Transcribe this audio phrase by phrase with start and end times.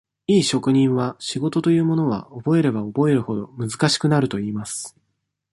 [0.25, 4.97] いい職人は、仕事というものは、覚えれば覚えるほど、難しくなるといいます。